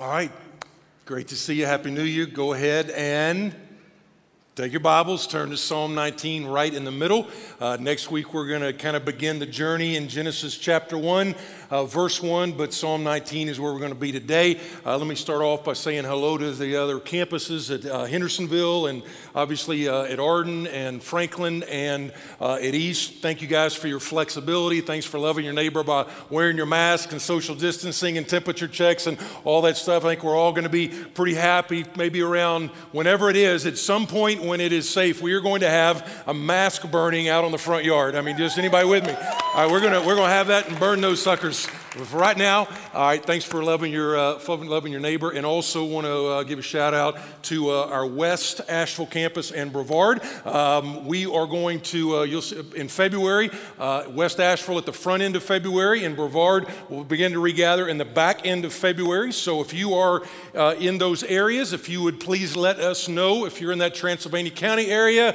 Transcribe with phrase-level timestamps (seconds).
[0.00, 0.32] All right.
[1.04, 1.66] Great to see you.
[1.66, 2.24] Happy New Year.
[2.24, 3.54] Go ahead and
[4.54, 7.26] take your Bibles, turn to Psalm 19 right in the middle.
[7.60, 11.34] Uh, next week, we're going to kind of begin the journey in Genesis chapter 1
[11.70, 14.58] uh, verse 1, but Psalm 19 is where we're going to be today.
[14.84, 18.88] Uh, let me start off by saying hello to the other campuses at uh, Hendersonville
[18.88, 19.02] and
[19.34, 23.14] obviously uh, at Arden and Franklin and uh, at East.
[23.22, 24.80] Thank you guys for your flexibility.
[24.80, 29.06] Thanks for loving your neighbor by wearing your mask and social distancing and temperature checks
[29.06, 30.04] and all that stuff.
[30.04, 33.78] I think we're all going to be pretty happy, maybe around whenever it is, at
[33.78, 37.44] some point when it is safe, we are going to have a mask burning out
[37.44, 38.16] on the front yard.
[38.16, 39.12] I mean, just anybody with me?
[39.12, 41.59] All right, we're going to, we're going to have that and burn those suckers
[41.90, 45.30] for right now, all right, thanks for loving your, uh, loving your neighbor.
[45.30, 49.50] And also want to uh, give a shout out to uh, our West Asheville campus
[49.50, 50.22] and Brevard.
[50.46, 53.50] Um, we are going to, uh, you'll see, in February,
[53.80, 57.88] uh, West Asheville at the front end of February, and Brevard will begin to regather
[57.88, 59.32] in the back end of February.
[59.32, 60.22] So if you are
[60.54, 63.96] uh, in those areas, if you would please let us know if you're in that
[63.96, 65.34] Transylvania County area,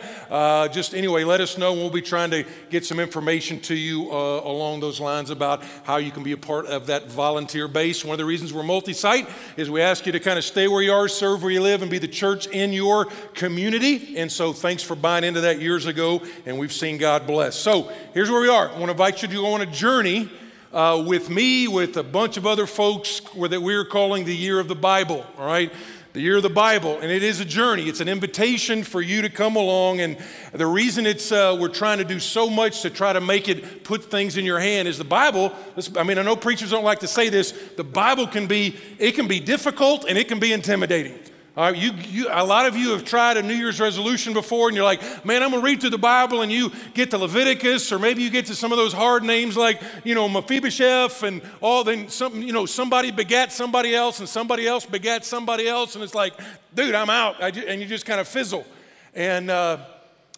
[0.72, 1.74] just anyway, let us know.
[1.74, 6.12] We'll be trying to get some information to you along those lines about how you
[6.12, 8.06] can be a part of that volunteer base.
[8.06, 10.68] One of the reasons we're multi site is we ask you to kind of stay
[10.68, 14.16] where you are, serve where you live, and be the church in your community.
[14.18, 17.56] And so thanks for buying into that years ago, and we've seen God bless.
[17.56, 18.70] So here's where we are.
[18.70, 20.30] I want to invite you to go on a journey.
[20.74, 24.68] Uh, with me, with a bunch of other folks that we're calling the year of
[24.68, 25.72] the Bible, all right?
[26.16, 27.90] The year of the Bible, and it is a journey.
[27.90, 30.00] It's an invitation for you to come along.
[30.00, 30.18] And
[30.54, 33.84] the reason it's uh, we're trying to do so much to try to make it
[33.84, 35.52] put things in your hand is the Bible.
[35.98, 37.52] I mean, I know preachers don't like to say this.
[37.76, 41.20] The Bible can be it can be difficult and it can be intimidating.
[41.58, 44.84] You, you, a lot of you have tried a New Year's resolution before, and you're
[44.84, 48.00] like, man, I'm going to read through the Bible, and you get to Leviticus, or
[48.00, 51.86] maybe you get to some of those hard names like, you know, Mephibosheth, and all,
[51.86, 56.04] then something, you know, somebody begat somebody else, and somebody else begat somebody else, and
[56.04, 56.34] it's like,
[56.74, 57.40] dude, I'm out.
[57.40, 58.66] and you just kind of fizzle.
[59.14, 59.78] And uh,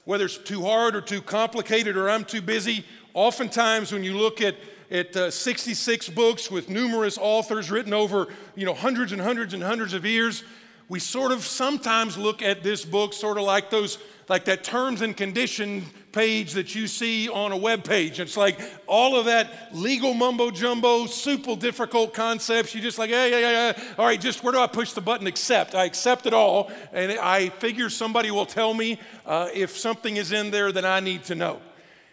[0.06, 2.86] whether it's too hard or too complicated or I'm too busy,
[3.16, 4.56] oftentimes when you look at
[4.90, 9.62] at uh, 66 books with numerous authors written over you know hundreds and hundreds and
[9.62, 10.46] hundreds of years
[10.90, 13.98] we sort of sometimes look at this book sort of like those
[14.30, 18.20] like that terms and condition page that you see on a web page.
[18.20, 22.74] It's like all of that legal mumbo jumbo super difficult concepts.
[22.74, 25.28] You just like yeah yeah yeah all right just where do i push the button?
[25.28, 25.76] Accept.
[25.76, 30.32] I accept it all and i figure somebody will tell me uh, if something is
[30.32, 31.60] in there that i need to know.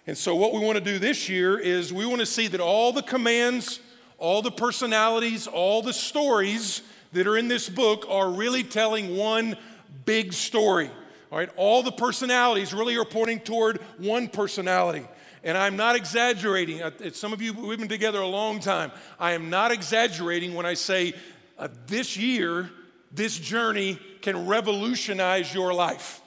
[0.06, 2.60] And so what we want to do this year is we want to see that
[2.60, 3.80] all the commands
[4.18, 6.82] all the personalities all the stories
[7.14, 9.56] that are in this book are really telling one
[10.04, 10.90] big story.
[11.32, 15.06] All right, all the personalities really are pointing toward one personality.
[15.42, 16.82] And I'm not exaggerating.
[16.82, 18.92] Uh, some of you, we've been together a long time.
[19.18, 21.14] I am not exaggerating when I say
[21.58, 22.70] uh, this year,
[23.12, 26.20] this journey can revolutionize your life.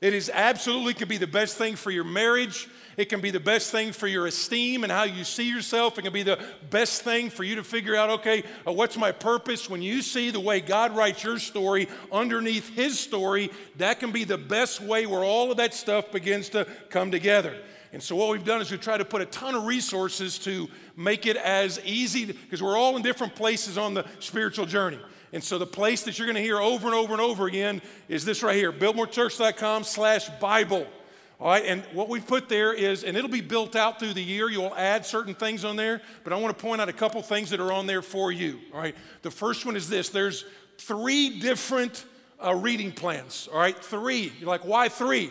[0.00, 2.68] It is absolutely could be the best thing for your marriage.
[2.96, 5.98] It can be the best thing for your esteem and how you see yourself.
[5.98, 6.38] It can be the
[6.70, 9.68] best thing for you to figure out, okay, uh, what's my purpose?
[9.68, 14.22] When you see the way God writes your story underneath His story, that can be
[14.22, 17.56] the best way where all of that stuff begins to come together.
[17.92, 20.68] And so, what we've done is we've tried to put a ton of resources to
[20.94, 24.98] make it as easy, because we're all in different places on the spiritual journey.
[25.32, 27.82] And so the place that you're going to hear over and over and over again
[28.08, 30.86] is this right here, biltmorechurch.com slash Bible.
[31.40, 34.22] All right, and what we've put there is, and it'll be built out through the
[34.22, 34.50] year.
[34.50, 37.50] You'll add certain things on there, but I want to point out a couple things
[37.50, 38.58] that are on there for you.
[38.74, 40.44] All right, the first one is this there's
[40.78, 42.04] three different
[42.44, 43.48] uh, reading plans.
[43.52, 44.32] All right, three.
[44.40, 45.30] You're like, why three?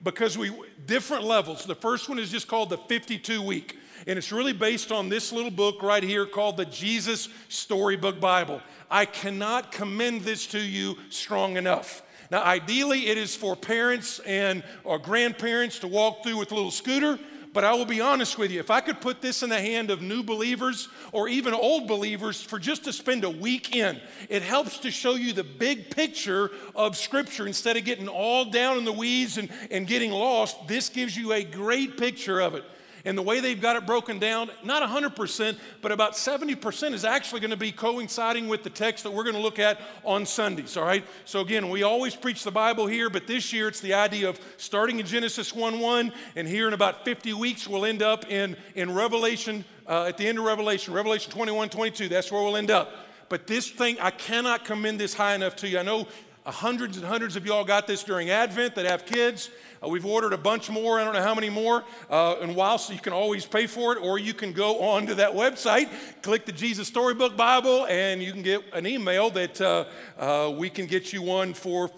[0.00, 0.52] Because we,
[0.86, 1.64] different levels.
[1.64, 3.76] The first one is just called the 52 week,
[4.06, 8.62] and it's really based on this little book right here called the Jesus Storybook Bible.
[8.90, 12.02] I cannot commend this to you strong enough.
[12.30, 16.70] Now, ideally, it is for parents and or grandparents to walk through with a little
[16.70, 17.18] scooter.
[17.54, 19.90] But I will be honest with you, if I could put this in the hand
[19.90, 24.42] of new believers or even old believers for just to spend a week in, it
[24.42, 28.84] helps to show you the big picture of Scripture instead of getting all down in
[28.84, 30.68] the weeds and, and getting lost.
[30.68, 32.64] This gives you a great picture of it.
[33.04, 37.40] And the way they've got it broken down, not 100%, but about 70% is actually
[37.40, 40.76] going to be coinciding with the text that we're going to look at on Sundays,
[40.76, 41.04] all right?
[41.24, 44.40] So again, we always preach the Bible here, but this year it's the idea of
[44.56, 48.56] starting in Genesis 1 1, and here in about 50 weeks we'll end up in,
[48.74, 52.08] in Revelation, uh, at the end of Revelation, Revelation 21 22.
[52.08, 52.92] That's where we'll end up.
[53.28, 55.78] But this thing, I cannot commend this high enough to you.
[55.78, 56.06] I know
[56.44, 59.50] hundreds and hundreds of y'all got this during Advent that have kids.
[59.82, 60.98] Uh, we've ordered a bunch more.
[60.98, 63.66] I don't know how many more uh, in a while, so you can always pay
[63.66, 65.88] for it, or you can go on to that website,
[66.22, 69.84] click the Jesus Storybook Bible, and you can get an email that uh,
[70.18, 71.90] uh, we can get you one for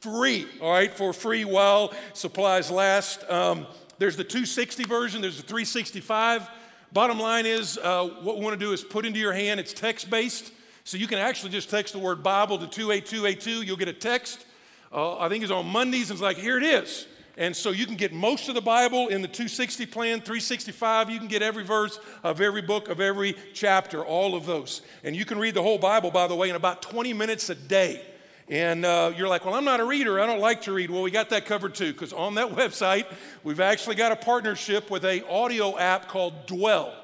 [0.00, 0.46] free.
[0.60, 3.28] All right, for free while supplies last.
[3.30, 3.66] Um,
[3.98, 5.22] there's the 260 version.
[5.22, 6.48] There's the 365.
[6.92, 9.58] Bottom line is, uh, what we want to do is put into your hand.
[9.58, 10.52] It's text based.
[10.84, 13.66] So you can actually just text the word Bible to 28282.
[13.66, 14.45] You'll get a text.
[14.92, 17.06] Uh, I think it's on Mondays, and it's like, here it is.
[17.38, 21.10] And so you can get most of the Bible in the 260 plan, 365.
[21.10, 24.80] You can get every verse of every book of every chapter, all of those.
[25.04, 27.54] And you can read the whole Bible, by the way, in about 20 minutes a
[27.54, 28.00] day.
[28.48, 30.18] And uh, you're like, well, I'm not a reader.
[30.20, 30.90] I don't like to read.
[30.90, 33.04] Well, we got that covered too, because on that website,
[33.44, 36.94] we've actually got a partnership with a audio app called Dwell.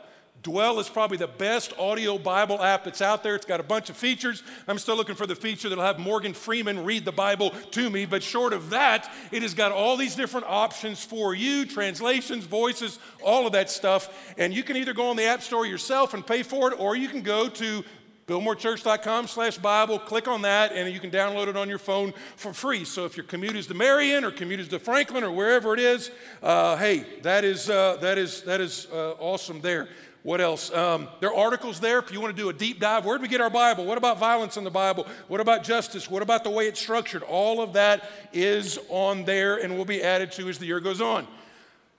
[0.43, 3.37] Dwell is probably the best audio Bible app that's out there.
[3.37, 4.43] It's got a bunch of features.
[4.67, 8.07] I'm still looking for the feature that'll have Morgan Freeman read the Bible to me,
[8.07, 12.99] but short of that, it has got all these different options for you translations, voices,
[13.23, 14.35] all of that stuff.
[14.37, 16.97] And you can either go on the App Store yourself and pay for it, or
[16.97, 17.85] you can go to
[18.27, 22.53] biltmorechurch.com slash bible click on that and you can download it on your phone for
[22.53, 25.75] free so if your commute is to marion or commute is to franklin or wherever
[25.75, 29.89] it is uh, hey that is uh, that is that is uh, awesome there
[30.23, 30.73] what else?
[30.73, 33.05] Um, there are articles there if you want to do a deep dive.
[33.05, 33.85] Where do we get our Bible?
[33.85, 35.07] What about violence in the Bible?
[35.27, 36.09] What about justice?
[36.09, 37.25] What about the way it's structured?
[37.25, 41.01] All of that is on there and will be added to as the year goes
[41.01, 41.27] on.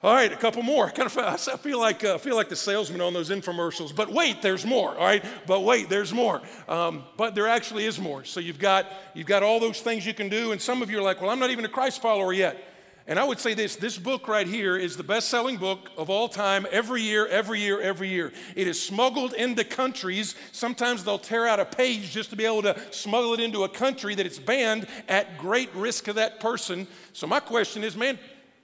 [0.02, 0.90] All right, a couple more.
[0.92, 3.94] Kind of, I feel like uh, feel like the salesman on those infomercials.
[3.94, 4.90] But wait, there's more.
[4.90, 6.42] All right, but wait, there's more.
[6.70, 8.24] Um, but there actually is more.
[8.24, 11.00] So you've got you've got all those things you can do, and some of you
[11.00, 12.73] are like, well, I'm not even a Christ follower yet.
[13.06, 16.10] And I would say this this book right here is the best selling book of
[16.10, 18.32] all time, every year, every year, every year.
[18.56, 20.36] It is smuggled into countries.
[20.54, 23.70] Sometimes they'll tear out a page just to be able to smuggle it into a
[23.70, 26.88] country that it's banned at great risk of that person.
[27.12, 28.18] So, my question is man,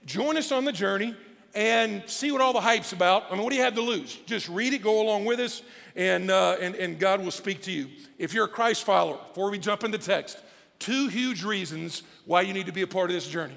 [0.06, 1.14] join us on the journey
[1.54, 3.24] and see what all the hype's about.
[3.30, 4.14] I mean, what do you have to lose?
[4.24, 5.62] Just read it, go along with us,
[5.96, 7.88] and, uh, and, and God will speak to you.
[8.18, 10.38] If you're a Christ follower, before we jump into text,
[10.78, 13.56] two huge reasons why you need to be a part of this journey.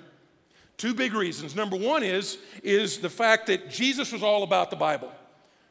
[0.78, 1.56] Two big reasons.
[1.56, 5.12] Number one is, is the fact that Jesus was all about the Bible.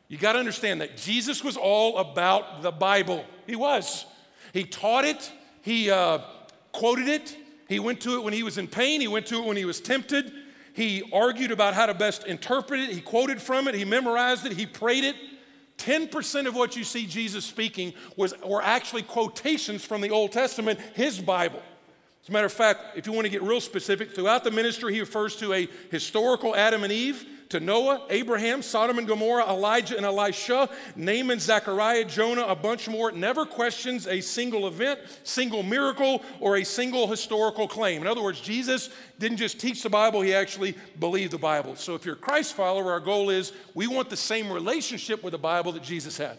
[0.08, 3.25] You got to understand that Jesus was all about the Bible.
[3.46, 4.04] He was.
[4.52, 5.32] He taught it,
[5.62, 6.19] he uh,
[6.72, 7.37] quoted it,
[7.69, 9.64] he went to it when he was in pain, he went to it when he
[9.64, 10.31] was tempted.
[10.75, 14.52] He argued about how to best interpret it, he quoted from it, he memorized it,
[14.52, 15.16] he prayed it.
[15.78, 20.78] 10% of what you see Jesus speaking was, were actually quotations from the Old Testament,
[20.94, 21.62] his Bible.
[22.22, 24.94] As a matter of fact, if you want to get real specific, throughout the ministry,
[24.94, 29.96] he refers to a historical Adam and Eve, to Noah, Abraham, Sodom and Gomorrah, Elijah
[29.96, 33.12] and Elisha, Naaman, Zechariah, Jonah, a bunch more.
[33.12, 38.00] Never questions a single event, single miracle, or a single historical claim.
[38.00, 41.76] In other words, Jesus didn't just teach the Bible, he actually believed the Bible.
[41.76, 45.32] So if you're a Christ follower, our goal is we want the same relationship with
[45.32, 46.38] the Bible that Jesus had.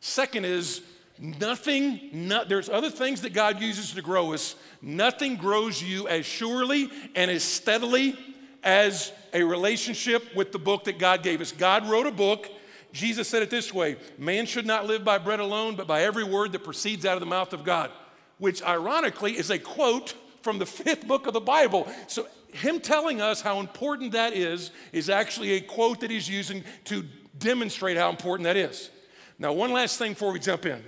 [0.00, 0.82] Second is
[1.22, 4.56] Nothing, not, there's other things that God uses to grow us.
[4.82, 8.18] Nothing grows you as surely and as steadily
[8.64, 11.52] as a relationship with the book that God gave us.
[11.52, 12.50] God wrote a book.
[12.92, 16.24] Jesus said it this way Man should not live by bread alone, but by every
[16.24, 17.92] word that proceeds out of the mouth of God,
[18.38, 21.86] which ironically is a quote from the fifth book of the Bible.
[22.08, 26.64] So, him telling us how important that is, is actually a quote that he's using
[26.86, 27.04] to
[27.38, 28.90] demonstrate how important that is.
[29.38, 30.82] Now, one last thing before we jump in.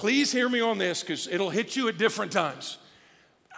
[0.00, 2.78] Please hear me on this because it'll hit you at different times.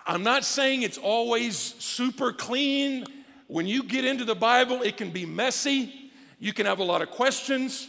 [0.05, 3.07] I'm not saying it's always super clean.
[3.47, 6.11] When you get into the Bible, it can be messy.
[6.41, 7.87] You can have a lot of questions.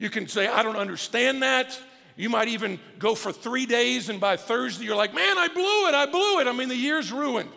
[0.00, 1.80] You can say, I don't understand that.
[2.16, 5.86] You might even go for three days, and by Thursday, you're like, man, I blew
[5.88, 5.94] it.
[5.94, 6.48] I blew it.
[6.48, 7.50] I mean, the year's ruined.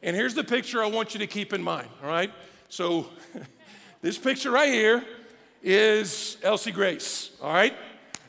[0.00, 2.30] And here's the picture I want you to keep in mind, all right?
[2.68, 3.08] So,
[4.00, 5.04] this picture right here
[5.60, 7.74] is Elsie Grace, all right?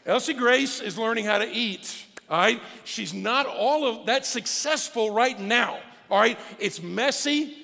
[0.06, 2.62] Elsie Grace is learning how to eat, all right?
[2.84, 5.80] She's not all of that successful right now,
[6.10, 6.40] all right?
[6.60, 7.56] It's messy.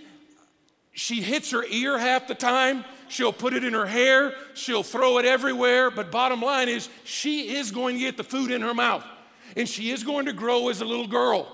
[0.92, 2.86] She hits her ear half the time.
[3.08, 4.34] She'll put it in her hair.
[4.54, 5.92] She'll throw it everywhere.
[5.92, 9.04] But bottom line is, she is going to get the food in her mouth.
[9.56, 11.48] And she is going to grow as a little girl.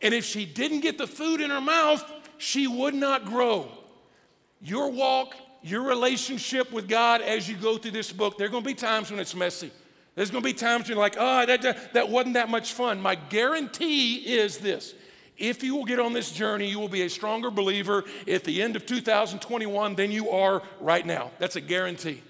[0.00, 2.04] And if she didn't get the food in her mouth,
[2.38, 3.68] she would not grow.
[4.60, 8.62] Your walk, your relationship with God as you go through this book, there are going
[8.62, 9.70] to be times when it's messy.
[10.16, 13.00] There's going to be times you're like, oh, that, that, that wasn't that much fun.
[13.00, 14.94] My guarantee is this
[15.36, 18.62] if you will get on this journey, you will be a stronger believer at the
[18.62, 21.30] end of 2021 than you are right now.
[21.38, 22.22] That's a guarantee.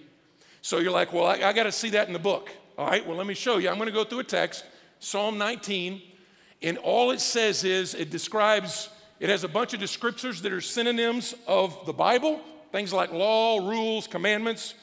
[0.61, 2.51] So you're like, well, I, I got to see that in the book.
[2.77, 3.69] All right, well, let me show you.
[3.69, 4.65] I'm going to go through a text,
[4.99, 6.03] Psalm 19,
[6.63, 8.89] And all it says is it describes,
[9.21, 12.41] it has a bunch of descriptors that are synonyms of the Bible,
[12.73, 14.75] things like law, rules, commandments.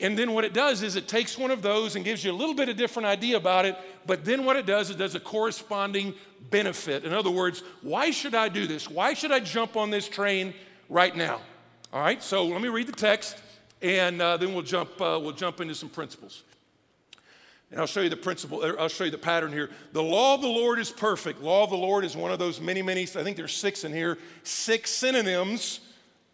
[0.00, 2.34] And then what it does is it takes one of those and gives you a
[2.34, 3.76] little bit of different idea about it,
[4.06, 6.14] but then what it does, is it does a corresponding
[6.48, 7.04] benefit.
[7.04, 8.88] In other words, why should I do this?
[8.88, 10.54] Why should I jump on this train
[10.88, 11.40] right now?
[11.92, 13.36] All right, so let me read the text
[13.82, 16.44] and uh, then we'll jump, uh, we'll jump into some principles.
[17.70, 19.70] And I'll show you the principle, I'll show you the pattern here.
[19.92, 21.40] The law of the Lord is perfect.
[21.42, 23.92] Law of the Lord is one of those many, many, I think there's six in
[23.92, 25.80] here, six synonyms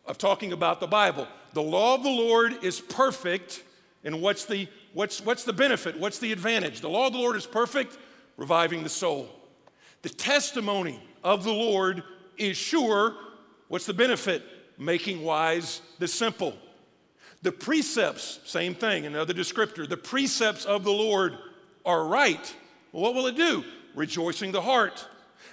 [0.07, 1.27] of talking about the Bible.
[1.57, 3.65] The law of the Lord is perfect.
[4.05, 5.99] And what's the, what's, what's the benefit?
[5.99, 6.83] What's the advantage?
[6.83, 7.97] The law of the Lord is perfect,
[8.37, 9.31] reviving the soul.
[10.03, 12.03] The testimony of the Lord
[12.37, 13.15] is sure.
[13.69, 14.43] What's the benefit?
[14.77, 16.53] Making wise the simple.
[17.41, 19.89] The precepts, same thing, another descriptor.
[19.89, 21.39] The precepts of the Lord
[21.87, 22.55] are right.
[22.93, 23.65] Well, what will it do?
[23.95, 25.09] Rejoicing the heart.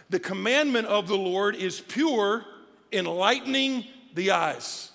[0.09, 2.43] The commandment of the Lord is pure,
[2.91, 4.89] enlightening the eyes.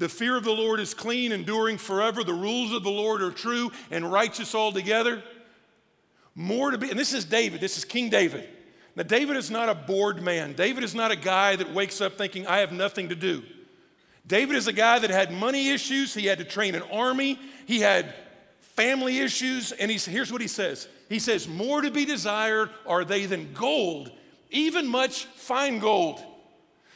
[0.00, 2.24] The fear of the Lord is clean, enduring forever.
[2.24, 5.22] The rules of the Lord are true and righteous altogether.
[6.34, 8.48] More to be, and this is David, this is King David.
[8.96, 10.54] Now, David is not a bored man.
[10.54, 13.42] David is not a guy that wakes up thinking, I have nothing to do.
[14.26, 17.80] David is a guy that had money issues, he had to train an army, he
[17.80, 18.14] had
[18.60, 23.04] family issues, and he's, here's what he says He says, More to be desired are
[23.04, 24.10] they than gold,
[24.48, 26.24] even much fine gold,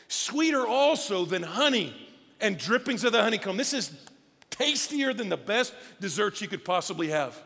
[0.09, 1.95] sweeter also than honey
[2.45, 3.57] and drippings of the honeycomb.
[3.57, 3.91] This is
[4.51, 7.43] tastier than the best desserts you could possibly have.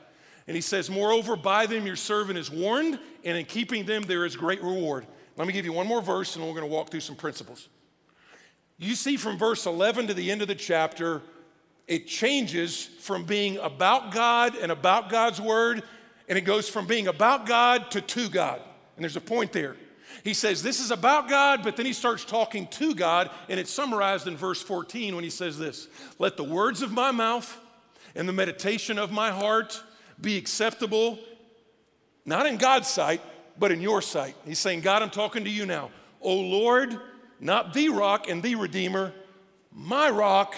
[0.49, 4.25] And he says, Moreover, by them your servant is warned, and in keeping them there
[4.25, 5.07] is great reward.
[5.37, 7.69] Let me give you one more verse, and we're going to walk through some principles.
[8.77, 11.23] You see from verse 11 to the end of the chapter,
[11.87, 15.85] it changes from being about God and about God's word,
[16.29, 18.61] and it goes from being about God to to God.
[18.97, 19.77] And there's a point there.
[20.25, 23.73] He says this is about God, but then he starts talking to God, and it's
[23.73, 25.89] summarized in verse 14 when he says this
[26.19, 27.59] Let the words of my mouth
[28.15, 29.83] and the meditation of my heart
[30.21, 31.19] be acceptable,
[32.25, 33.21] not in God's sight,
[33.59, 34.35] but in your sight.
[34.45, 35.91] He's saying, God, I'm talking to you now.
[36.21, 36.99] O Lord,
[37.41, 39.13] not the rock and the redeemer,
[39.73, 40.55] my rock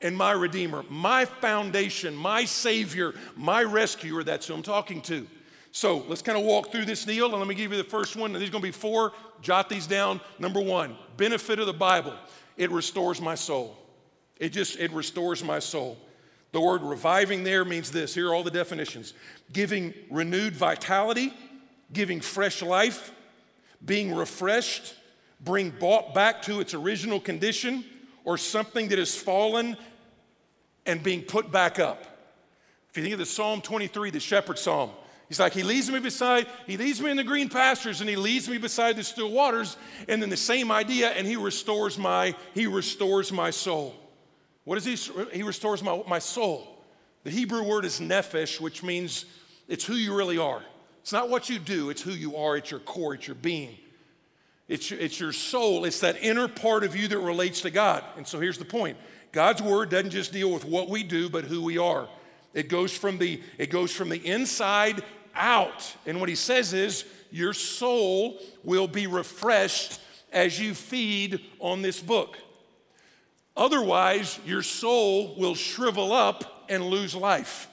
[0.00, 4.22] and my redeemer, my foundation, my savior, my rescuer.
[4.22, 5.26] That's who I'm talking to.
[5.72, 8.14] So let's kind of walk through this deal, and let me give you the first
[8.14, 8.32] one.
[8.32, 9.12] And there's going to be four.
[9.40, 10.20] Jot these down.
[10.38, 12.14] Number one, benefit of the Bible.
[12.58, 13.78] It restores my soul.
[14.38, 15.96] It just it restores my soul.
[16.52, 18.14] The word reviving there means this.
[18.14, 19.14] Here are all the definitions:
[19.52, 21.32] giving renewed vitality,
[21.92, 23.12] giving fresh life,
[23.84, 24.94] being refreshed,
[25.40, 27.84] bring brought back to its original condition
[28.24, 29.76] or something that has fallen
[30.84, 32.04] and being put back up.
[32.90, 34.90] If you think of the Psalm 23, the shepherd psalm,
[35.32, 38.16] he's like, He leads me beside, He leads me in the green pastures and He
[38.16, 39.78] leads me beside the still waters.
[40.08, 43.94] And then the same idea, and He restores my, He restores my soul.
[44.64, 45.12] What is He?
[45.32, 46.68] He restores my, my soul.
[47.24, 49.24] The Hebrew word is nephesh, which means
[49.68, 50.62] it's who you really are.
[51.00, 53.76] It's not what you do, it's who you are, it's your core, it's your being.
[54.68, 58.04] It's, it's your soul, it's that inner part of you that relates to God.
[58.16, 58.98] And so here's the point
[59.32, 62.08] God's word doesn't just deal with what we do, but who we are.
[62.54, 65.02] It goes from the, it goes from the inside
[65.34, 65.94] out.
[66.06, 70.00] And what he says is, your soul will be refreshed
[70.32, 72.38] as you feed on this book.
[73.56, 77.68] Otherwise, your soul will shrivel up and lose life.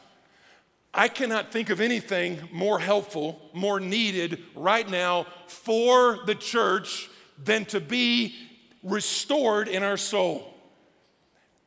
[0.94, 7.10] I cannot think of anything more helpful, more needed right now for the church
[7.42, 8.36] than to be
[8.84, 10.54] restored in our soul.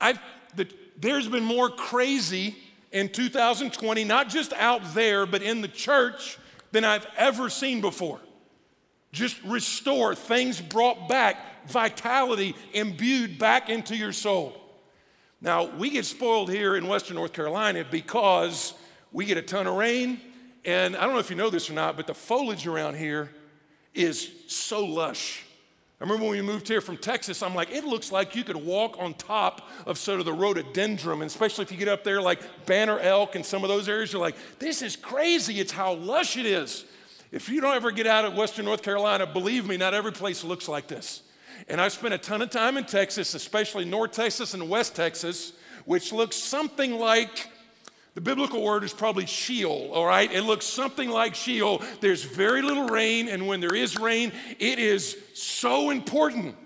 [0.01, 0.19] I've,
[0.57, 0.69] the,
[0.99, 2.57] there's been more crazy
[2.93, 6.39] in 2020, not just out there, but in the church
[6.73, 8.21] than I've ever seen before.
[9.13, 14.59] Just restore things brought back, vitality imbued back into your soul.
[15.41, 18.75] Now, we get spoiled here in Western North Carolina because
[19.11, 20.21] we get a ton of rain.
[20.65, 23.31] And I don't know if you know this or not, but the foliage around here
[23.93, 25.45] is so lush.
[26.03, 28.57] I remember when we moved here from Texas, I'm like, it looks like you could
[28.57, 32.21] walk on top of sort of the rhododendron, and especially if you get up there
[32.21, 35.61] like Banner Elk and some of those areas, you're like, this is crazy.
[35.61, 36.87] It's how lush it is.
[37.31, 40.43] If you don't ever get out of Western North Carolina, believe me, not every place
[40.43, 41.23] looks like this.
[41.69, 45.53] And I've spent a ton of time in Texas, especially North Texas and West Texas,
[45.85, 47.49] which looks something like
[48.15, 50.31] the biblical word is probably Sheol, all right?
[50.31, 51.83] It looks something like Sheol.
[52.01, 56.57] There's very little rain, and when there is rain, it is so important.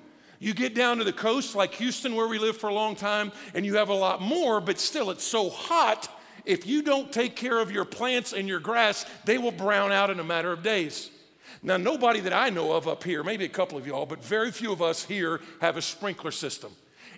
[0.41, 3.31] You get down to the coast, like Houston, where we lived for a long time,
[3.55, 6.11] and you have a lot more, but still, it's so hot.
[6.45, 10.11] If you don't take care of your plants and your grass, they will brown out
[10.11, 11.11] in a matter of days.
[11.63, 14.51] Now, nobody that I know of up here, maybe a couple of y'all, but very
[14.51, 16.73] few of us here have a sprinkler system.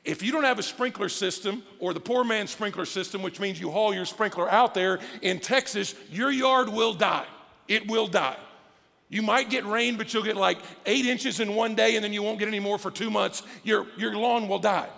[0.05, 3.61] If you don't have a sprinkler system or the poor man's sprinkler system, which means
[3.61, 7.27] you haul your sprinkler out there in Texas, your yard will die.
[7.67, 8.37] It will die.
[9.11, 12.13] You might get rain, but you'll get like eight inches in one day and then
[12.13, 13.43] you won't get any more for two months.
[13.65, 14.89] Your, your lawn will die.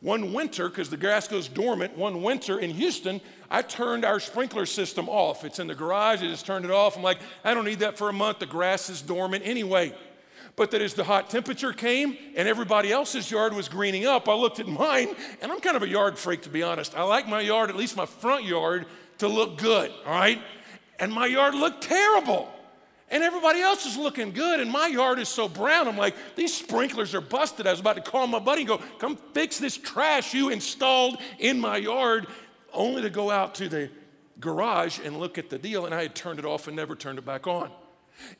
[0.00, 4.64] One winter, because the grass goes dormant, one winter in Houston, I turned our sprinkler
[4.64, 5.44] system off.
[5.44, 6.96] It's in the garage, I just turned it off.
[6.96, 8.38] I'm like, I don't need that for a month.
[8.38, 9.94] The grass is dormant anyway.
[10.56, 14.34] But that as the hot temperature came and everybody else's yard was greening up, I
[14.34, 15.08] looked at mine,
[15.40, 16.94] and I'm kind of a yard freak, to be honest.
[16.96, 18.86] I like my yard, at least my front yard,
[19.18, 20.40] to look good, all right?
[20.98, 22.48] And my yard looked terrible.
[23.12, 25.88] And everybody else is looking good, and my yard is so brown.
[25.88, 27.66] I'm like, these sprinklers are busted.
[27.66, 31.18] I was about to call my buddy and go, come fix this trash you installed
[31.38, 32.28] in my yard,
[32.72, 33.90] only to go out to the
[34.38, 37.18] garage and look at the deal, and I had turned it off and never turned
[37.18, 37.70] it back on.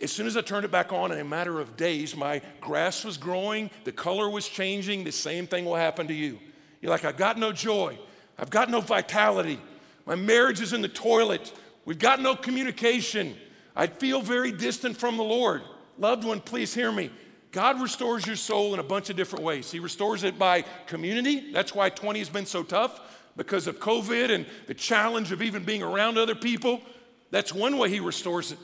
[0.00, 3.04] As soon as I turned it back on, in a matter of days, my grass
[3.04, 5.04] was growing, the color was changing.
[5.04, 6.38] The same thing will happen to you.
[6.80, 7.98] You're like, I've got no joy,
[8.38, 9.60] I've got no vitality,
[10.06, 11.52] my marriage is in the toilet,
[11.84, 13.36] we've got no communication.
[13.76, 15.62] I feel very distant from the Lord.
[15.98, 17.10] Loved one, please hear me.
[17.52, 19.70] God restores your soul in a bunch of different ways.
[19.70, 21.52] He restores it by community.
[21.52, 23.00] That's why 20 has been so tough
[23.36, 26.80] because of COVID and the challenge of even being around other people.
[27.30, 28.58] That's one way He restores it.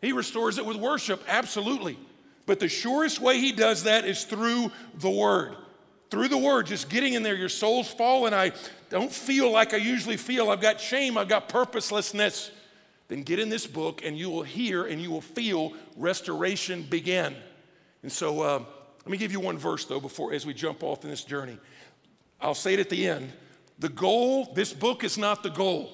[0.00, 1.98] He restores it with worship, absolutely.
[2.46, 5.56] But the surest way He does that is through the Word.
[6.10, 8.32] Through the Word, just getting in there, your soul's fallen.
[8.32, 8.52] I
[8.88, 10.50] don't feel like I usually feel.
[10.50, 12.50] I've got shame, I've got purposelessness
[13.08, 17.34] then get in this book and you will hear and you will feel restoration begin.
[18.02, 18.58] And so uh,
[19.04, 21.58] let me give you one verse though before as we jump off in this journey.
[22.40, 23.32] I'll say it at the end.
[23.78, 25.90] The goal, this book is not the goal.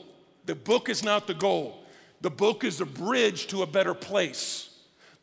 [0.47, 1.84] The book is not the goal.
[2.25, 4.71] The book is a bridge to a better place.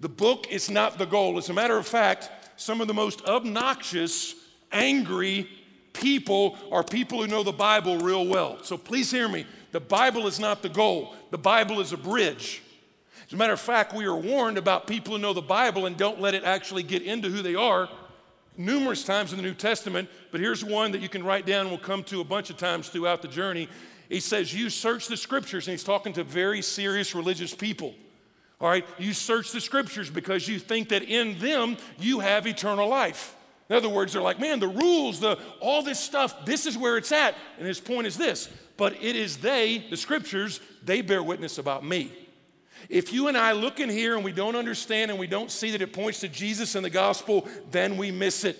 [0.01, 1.39] The book is not the goal.
[1.39, 4.35] As a matter of fact, some of the most obnoxious,
[4.71, 5.49] angry
[5.93, 8.61] people are people who know the Bible real well.
[8.61, 9.47] So please hear me.
[9.71, 12.61] The Bible is not the goal, the Bible is a bridge.
[13.25, 15.97] As a matter of fact, we are warned about people who know the Bible and
[15.97, 17.89] don't let it actually get into who they are
[18.57, 20.07] numerous times in the New Testament.
[20.31, 22.89] But here's one that you can write down, we'll come to a bunch of times
[22.89, 23.69] throughout the journey.
[24.11, 27.95] He says, You search the scriptures, and he's talking to very serious religious people.
[28.59, 32.87] All right, you search the scriptures because you think that in them you have eternal
[32.87, 33.35] life.
[33.69, 36.97] In other words, they're like, man, the rules, the all this stuff, this is where
[36.97, 37.35] it's at.
[37.57, 41.85] And his point is this but it is they, the scriptures, they bear witness about
[41.85, 42.11] me.
[42.89, 45.71] If you and I look in here and we don't understand and we don't see
[45.71, 48.57] that it points to Jesus and the gospel, then we miss it.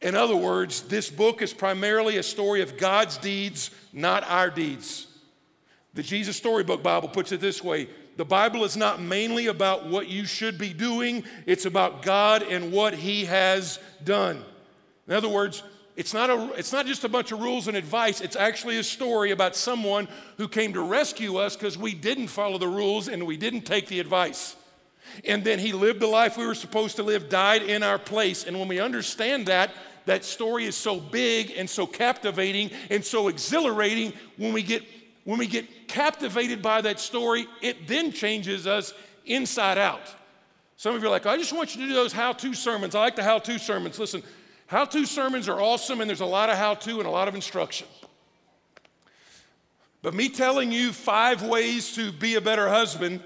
[0.00, 5.06] In other words, this book is primarily a story of God's deeds, not our deeds.
[5.94, 10.08] The Jesus Storybook Bible puts it this way the Bible is not mainly about what
[10.08, 14.44] you should be doing, it's about God and what He has done.
[15.06, 15.62] In other words,
[15.94, 18.84] it's not, a, it's not just a bunch of rules and advice, it's actually a
[18.84, 23.24] story about someone who came to rescue us because we didn't follow the rules and
[23.24, 24.56] we didn't take the advice.
[25.24, 28.44] And then he lived the life we were supposed to live, died in our place.
[28.44, 29.70] And when we understand that,
[30.08, 34.82] that story is so big and so captivating and so exhilarating when we get
[35.24, 38.94] when we get captivated by that story, it then changes us
[39.26, 40.00] inside out.
[40.78, 42.94] Some of you are like, I just want you to do those how to sermons.
[42.94, 43.98] I like the how to sermons.
[43.98, 44.22] Listen,
[44.68, 47.28] how to sermons are awesome, and there's a lot of how to and a lot
[47.28, 47.86] of instruction.
[50.00, 53.20] But me telling you five ways to be a better husband,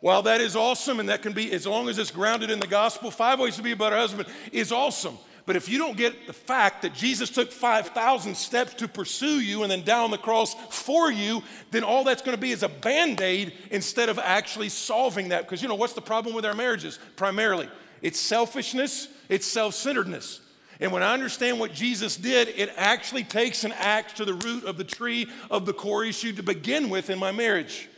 [0.00, 2.66] while that is awesome and that can be, as long as it's grounded in the
[2.66, 5.16] gospel, five ways to be a better husband is awesome.
[5.46, 9.62] But if you don't get the fact that Jesus took 5,000 steps to pursue you
[9.62, 12.68] and then down the cross for you, then all that's going to be is a
[12.68, 15.42] band aid instead of actually solving that.
[15.42, 16.98] Because you know, what's the problem with our marriages?
[17.14, 17.68] Primarily,
[18.02, 20.40] it's selfishness, it's self centeredness.
[20.80, 24.64] And when I understand what Jesus did, it actually takes an axe to the root
[24.64, 27.88] of the tree of the core issue to begin with in my marriage.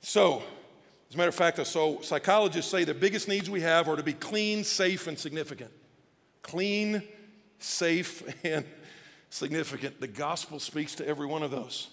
[0.00, 0.42] So,
[1.08, 4.02] as a matter of fact, so psychologists say the biggest needs we have are to
[4.02, 5.70] be clean, safe, and significant.
[6.42, 7.02] Clean,
[7.58, 8.64] safe, and
[9.30, 10.00] significant.
[10.00, 11.88] The gospel speaks to every one of those.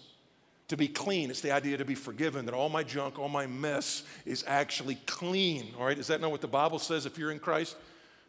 [0.70, 3.48] To be clean, it's the idea to be forgiven, that all my junk, all my
[3.48, 5.74] mess is actually clean.
[5.80, 7.76] All right, is that not what the Bible says if you're in Christ?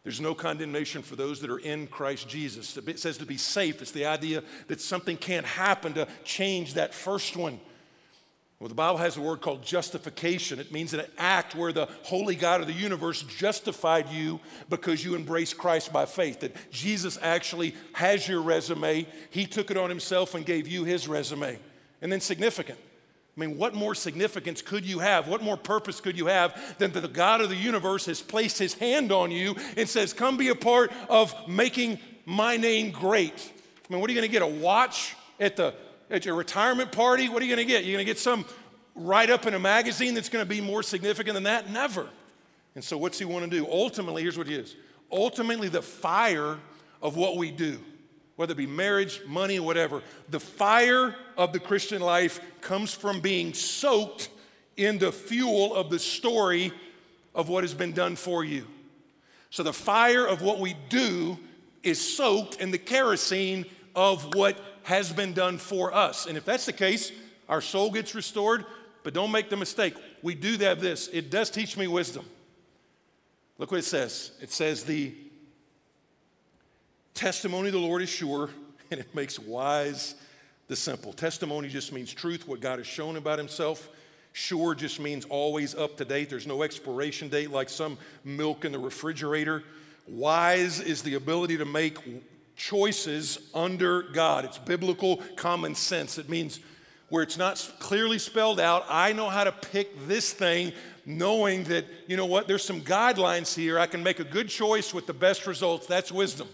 [0.03, 2.75] There's no condemnation for those that are in Christ Jesus.
[2.75, 3.81] It says to be safe.
[3.81, 7.59] It's the idea that something can't happen to change that first one.
[8.61, 10.59] Well, the Bible has a word called justification.
[10.59, 15.15] It means an act where the holy God of the universe justified you because you
[15.15, 16.41] embraced Christ by faith.
[16.41, 19.07] That Jesus actually has your resume.
[19.31, 21.57] He took it on himself and gave you his resume.
[22.03, 22.77] And then significant
[23.35, 25.27] I mean, what more significance could you have?
[25.27, 28.59] What more purpose could you have than that the God of the universe has placed
[28.59, 33.51] his hand on you and says, Come be a part of making my name great?
[33.89, 34.43] I mean, what are you going to get?
[34.43, 35.73] A watch at, the,
[36.11, 37.29] at your retirement party?
[37.29, 37.83] What are you going to get?
[37.83, 38.45] You're going to get some
[38.93, 41.71] write up in a magazine that's going to be more significant than that?
[41.71, 42.07] Never.
[42.75, 43.65] And so, what's he want to do?
[43.69, 44.75] Ultimately, here's what he is
[45.11, 46.57] ultimately, the fire
[47.01, 47.79] of what we do
[48.41, 53.53] whether it be marriage, money, whatever, the fire of the Christian life comes from being
[53.53, 54.29] soaked
[54.77, 56.71] in the fuel of the story
[57.35, 58.65] of what has been done for you.
[59.51, 61.37] So the fire of what we do
[61.83, 66.25] is soaked in the kerosene of what has been done for us.
[66.25, 67.11] And if that's the case,
[67.49, 68.65] our soul gets restored,
[69.03, 69.95] but don't make the mistake.
[70.21, 71.07] We do have this.
[71.09, 72.25] It does teach me wisdom.
[73.57, 74.31] Look what it says.
[74.41, 75.13] It says the
[77.13, 78.49] Testimony of the Lord is sure,
[78.91, 80.15] and it makes wise
[80.67, 81.13] the simple.
[81.13, 83.89] Testimony just means truth, what God has shown about Himself.
[84.33, 86.29] Sure just means always up to date.
[86.29, 89.63] There's no expiration date like some milk in the refrigerator.
[90.07, 91.97] Wise is the ability to make
[92.61, 94.45] choices under God.
[94.45, 96.19] It's biblical common sense.
[96.19, 96.59] It means
[97.09, 100.71] where it's not clearly spelled out, I know how to pick this thing,
[101.05, 103.77] knowing that, you know what, there's some guidelines here.
[103.77, 105.87] I can make a good choice with the best results.
[105.87, 106.47] That's wisdom.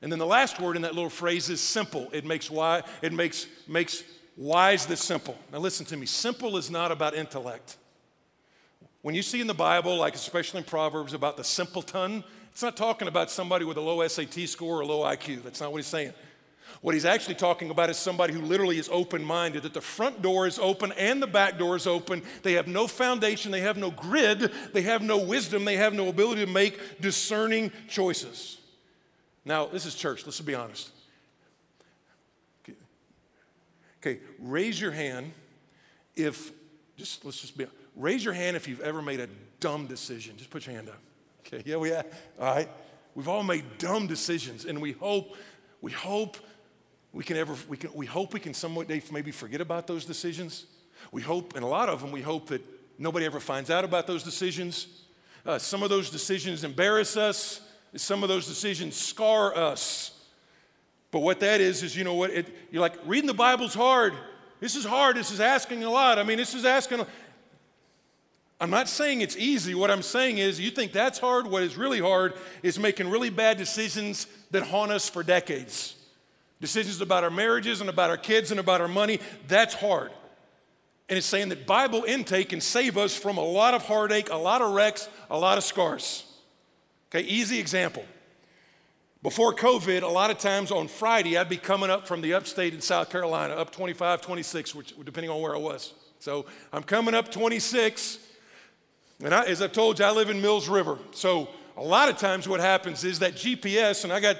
[0.00, 2.08] And then the last word in that little phrase is simple.
[2.12, 4.04] It makes why it makes makes
[4.36, 5.36] wise the simple.
[5.52, 6.06] Now listen to me.
[6.06, 7.76] Simple is not about intellect.
[9.02, 12.24] When you see in the Bible, like especially in Proverbs, about the simpleton,
[12.56, 15.42] it's not talking about somebody with a low SAT score or low IQ.
[15.42, 16.14] That's not what he's saying.
[16.80, 20.22] What he's actually talking about is somebody who literally is open minded, that the front
[20.22, 22.22] door is open and the back door is open.
[22.42, 26.08] They have no foundation, they have no grid, they have no wisdom, they have no
[26.08, 28.56] ability to make discerning choices.
[29.44, 30.88] Now, this is church, let's be honest.
[34.00, 35.30] Okay, raise your hand
[36.14, 36.52] if,
[36.96, 39.28] just let's just be, raise your hand if you've ever made a
[39.60, 40.38] dumb decision.
[40.38, 41.02] Just put your hand up.
[41.46, 42.06] Okay, yeah, we have.
[42.40, 42.68] All right.
[43.14, 45.36] We've all made dumb decisions, and we hope,
[45.80, 46.36] we hope
[47.12, 50.66] we can ever, we can, we hope we can somewhat maybe forget about those decisions.
[51.12, 52.62] We hope, and a lot of them, we hope that
[52.98, 54.86] nobody ever finds out about those decisions.
[55.46, 57.62] Uh, some of those decisions embarrass us
[57.96, 60.12] some of those decisions scar us.
[61.10, 62.30] But what that is, is you know what?
[62.30, 64.14] It, you're like, reading the Bible's hard.
[64.60, 65.16] This is hard.
[65.16, 66.18] This is asking a lot.
[66.18, 67.04] I mean, this is asking.
[68.60, 69.74] I'm not saying it's easy.
[69.74, 71.46] What I'm saying is, you think that's hard.
[71.46, 75.94] What is really hard is making really bad decisions that haunt us for decades.
[76.60, 79.20] Decisions about our marriages and about our kids and about our money.
[79.46, 80.10] That's hard.
[81.08, 84.36] And it's saying that Bible intake can save us from a lot of heartache, a
[84.36, 86.24] lot of wrecks, a lot of scars.
[87.10, 88.04] Okay, easy example.
[89.22, 92.74] Before COVID, a lot of times on Friday, I'd be coming up from the upstate
[92.74, 95.94] in South Carolina, up 25, 26, which, depending on where I was.
[96.20, 98.18] So I'm coming up 26,
[99.22, 100.98] and I, as I've told you, I live in Mills River.
[101.12, 104.36] So a lot of times what happens is that GPS, and I got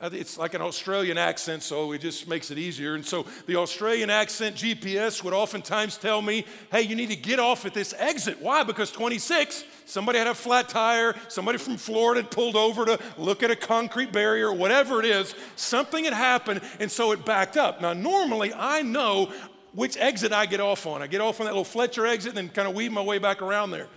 [0.00, 2.94] it's like an Australian accent, so it just makes it easier.
[2.94, 7.40] And so the Australian accent GPS would oftentimes tell me, hey, you need to get
[7.40, 8.40] off at this exit.
[8.40, 8.62] Why?
[8.62, 13.50] Because 26, somebody had a flat tire, somebody from Florida pulled over to look at
[13.50, 17.80] a concrete barrier, whatever it is, something had happened, and so it backed up.
[17.80, 19.32] Now, normally I know
[19.72, 21.02] which exit I get off on.
[21.02, 23.18] I get off on that little Fletcher exit and then kind of weave my way
[23.18, 23.88] back around there.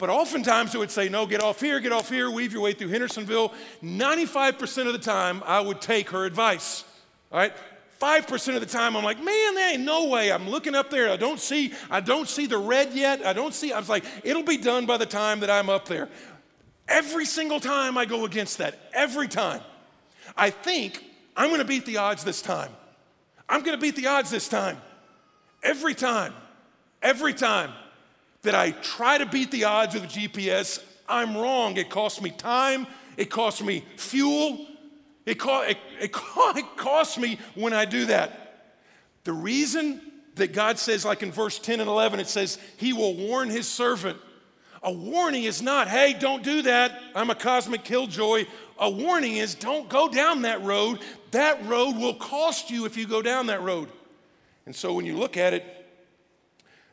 [0.00, 2.72] But oftentimes it would say, no, get off here, get off here, weave your way
[2.72, 3.52] through Hendersonville.
[3.84, 6.84] 95% of the time, I would take her advice.
[7.30, 7.52] All right?
[8.00, 10.32] 5% of the time I'm like, man, there ain't no way.
[10.32, 11.10] I'm looking up there.
[11.10, 13.26] I don't see, I don't see the red yet.
[13.26, 15.86] I don't see, I was like, it'll be done by the time that I'm up
[15.86, 16.08] there.
[16.88, 19.60] Every single time I go against that, every time.
[20.34, 21.04] I think
[21.36, 22.70] I'm gonna beat the odds this time.
[23.50, 24.78] I'm gonna beat the odds this time.
[25.62, 26.32] Every time.
[27.02, 27.72] Every time
[28.42, 31.76] that I try to beat the odds with GPS, I'm wrong.
[31.76, 34.66] It costs me time, it costs me fuel,
[35.26, 38.74] it, co- it, it, co- it costs me when I do that.
[39.24, 40.00] The reason
[40.36, 43.68] that God says, like in verse 10 and 11, it says, He will warn His
[43.68, 44.18] servant.
[44.82, 46.98] A warning is not, hey, don't do that.
[47.14, 48.46] I'm a cosmic killjoy.
[48.78, 51.00] A warning is, don't go down that road.
[51.32, 53.90] That road will cost you if you go down that road.
[54.64, 55.79] And so when you look at it,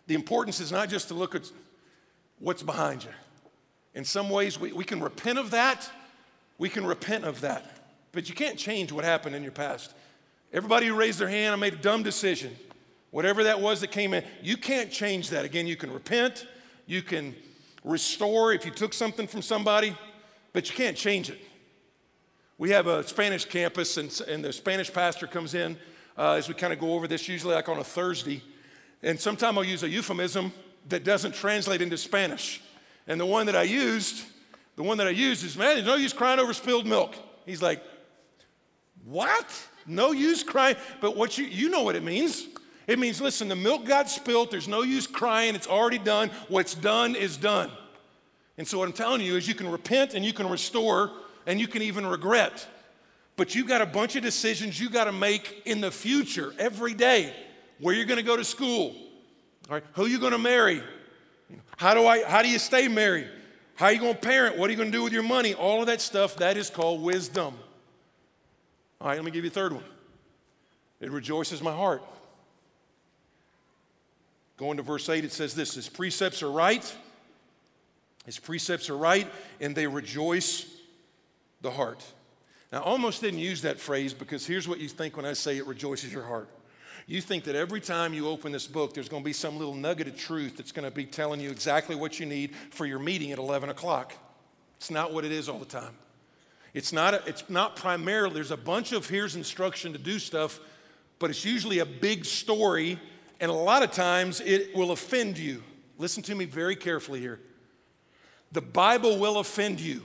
[0.08, 1.52] the importance is not just to look at
[2.40, 3.12] what's behind you.
[3.94, 5.90] In some ways, we, we can repent of that.
[6.58, 7.66] We can repent of that.
[8.12, 9.94] But you can't change what happened in your past.
[10.54, 12.56] Everybody who raised their hand, I made a dumb decision.
[13.12, 15.46] Whatever that was that came in, you can't change that.
[15.46, 16.48] Again, you can repent,
[16.86, 17.36] you can
[17.84, 19.96] restore if you took something from somebody,
[20.54, 21.40] but you can't change it.
[22.58, 25.78] We have a Spanish campus, and, and the Spanish pastor comes in
[26.18, 28.42] uh, as we kind of go over this, usually like on a Thursday.
[29.04, 30.52] And sometimes I'll use a euphemism
[30.90, 32.62] that doesn't translate into Spanish.
[33.08, 34.26] And the one that I used,
[34.76, 37.16] the one that I used is, man, there's no use crying over spilled milk.
[37.46, 37.82] He's like,
[39.06, 39.50] what?
[39.86, 40.76] No use crying?
[41.00, 42.48] But what you, you know what it means.
[42.88, 44.52] It means, listen, the milk got spilled.
[44.52, 45.56] There's no use crying.
[45.56, 46.30] It's already done.
[46.48, 47.72] What's done is done.
[48.58, 51.12] And so what I'm telling you is you can repent and you can restore
[51.46, 52.68] and you can even regret.
[53.36, 56.94] But you've got a bunch of decisions you got to make in the future every
[56.94, 57.34] day.
[57.80, 58.96] Where you're going to go to school,
[59.70, 60.82] all right, who you going to marry,
[61.78, 63.28] how do I how do you stay married?
[63.76, 64.58] How are you going to parent?
[64.58, 65.54] What are you going to do with your money?
[65.54, 67.54] All of that stuff that is called wisdom.
[69.00, 69.84] All right, let me give you a third one.
[71.00, 72.02] It rejoices my heart.
[74.58, 76.96] Going to verse 8, it says this His precepts are right,
[78.26, 80.66] His precepts are right, and they rejoice
[81.62, 82.04] the heart.
[82.72, 85.58] Now, I almost didn't use that phrase because here's what you think when I say
[85.58, 86.50] it rejoices your heart.
[87.10, 89.74] You think that every time you open this book, there's going to be some little
[89.74, 93.00] nugget of truth that's going to be telling you exactly what you need for your
[93.00, 94.14] meeting at 11 o'clock.
[94.76, 95.96] It's not what it is all the time.
[96.74, 100.60] It's not, a, it's not primarily, there's a bunch of here's instruction to do stuff,
[101.18, 103.00] but it's usually a big story,
[103.40, 105.64] and a lot of times it will offend you.
[105.98, 107.40] Listen to me very carefully here.
[108.52, 110.02] The Bible will offend you.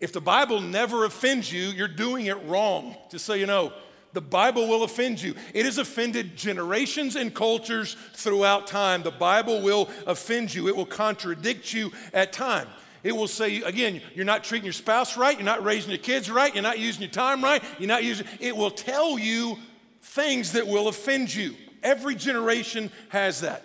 [0.00, 3.72] If the Bible never offends you, you're doing it wrong, just so you know.
[4.12, 5.34] The Bible will offend you.
[5.54, 9.02] It has offended generations and cultures throughout time.
[9.02, 12.68] The Bible will offend you, it will contradict you at time.
[13.02, 16.30] It will say, again, you're not treating your spouse right, you're not raising your kids
[16.30, 19.58] right, you're not using your time right, you're not using, it will tell you
[20.02, 21.56] things that will offend you.
[21.82, 23.64] Every generation has that.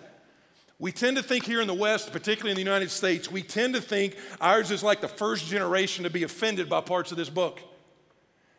[0.80, 3.74] We tend to think here in the West, particularly in the United States, we tend
[3.74, 7.30] to think ours is like the first generation to be offended by parts of this
[7.30, 7.60] book.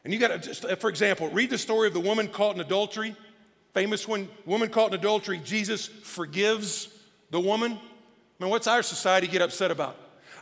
[0.03, 2.55] And you got to just, uh, for example, read the story of the woman caught
[2.55, 3.15] in adultery.
[3.73, 5.39] Famous one, woman caught in adultery.
[5.43, 6.89] Jesus forgives
[7.31, 7.73] the woman.
[7.73, 9.97] I mean, what's our society get upset about?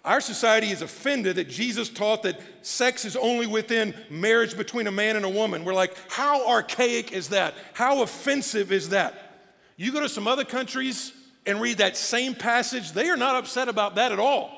[0.06, 4.92] Our society is offended that Jesus taught that sex is only within marriage between a
[4.92, 5.66] man and a woman.
[5.66, 7.56] We're like, how archaic is that?
[7.74, 9.52] How offensive is that?
[9.76, 11.12] You go to some other countries,
[11.48, 14.52] and read that same passage, they are not upset about that at all.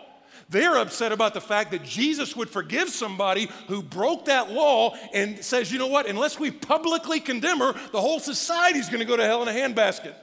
[0.49, 5.43] They're upset about the fact that Jesus would forgive somebody who broke that law and
[5.45, 9.05] says, you know what, unless we publicly condemn her, the whole society is going to
[9.05, 10.15] go to hell in a handbasket.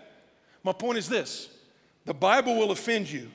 [0.65, 1.49] My point is this
[2.05, 3.31] the Bible will offend you.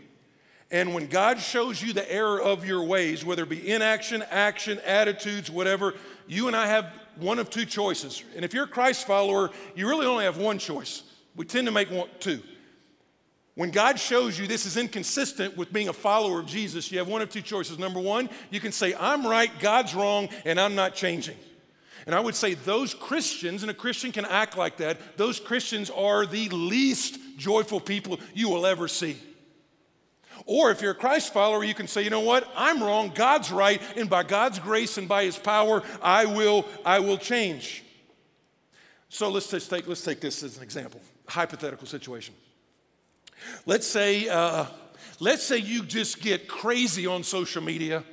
[0.69, 4.79] And when God shows you the error of your ways, whether it be inaction, action,
[4.85, 5.95] attitudes, whatever,
[6.27, 8.23] you and I have one of two choices.
[8.35, 11.03] And if you're a Christ follower, you really only have one choice.
[11.35, 12.41] We tend to make one, two.
[13.55, 17.07] When God shows you this is inconsistent with being a follower of Jesus, you have
[17.07, 17.77] one of two choices.
[17.77, 21.35] Number one, you can say, I'm right, God's wrong, and I'm not changing.
[22.05, 25.89] And I would say those Christians, and a Christian can act like that, those Christians
[25.89, 29.17] are the least joyful people you will ever see.
[30.45, 32.51] Or if you're a Christ follower, you can say, you know what?
[32.55, 36.99] I'm wrong, God's right, and by God's grace and by his power, I will, I
[36.99, 37.83] will change.
[39.09, 42.33] So let's just take, let's take this as an example, hypothetical situation.
[43.65, 44.65] Let's say, uh,
[45.19, 48.03] let's say you just get crazy on social media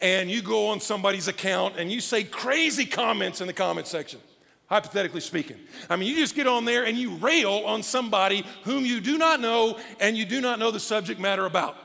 [0.00, 4.20] and you go on somebody's account and you say crazy comments in the comment section,
[4.66, 5.56] hypothetically speaking.
[5.88, 9.18] I mean, you just get on there and you rail on somebody whom you do
[9.18, 11.76] not know and you do not know the subject matter about.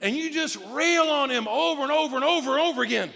[0.00, 3.10] And you just rail on him over and over and over and over again.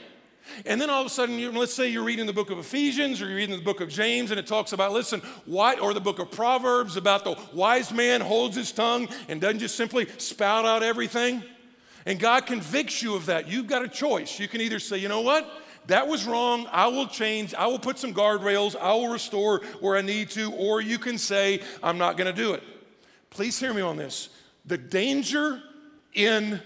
[0.67, 3.21] And then all of a sudden, you, let's say you're reading the book of Ephesians
[3.21, 6.01] or you're reading the book of James, and it talks about, listen, why, or the
[6.01, 10.65] book of Proverbs about the wise man holds his tongue and doesn't just simply spout
[10.65, 11.43] out everything.
[12.07, 13.49] And God convicts you of that.
[13.49, 14.39] You've got a choice.
[14.41, 15.49] You can either say, you know what?
[15.87, 16.67] That was wrong.
[16.71, 17.55] I will change.
[17.55, 18.77] I will put some guardrails.
[18.77, 20.53] I will restore where I need to.
[20.53, 22.63] Or you can say, I'm not going to do it.
[23.31, 24.29] Please hear me on this.
[24.67, 25.63] The danger
[26.15, 26.61] in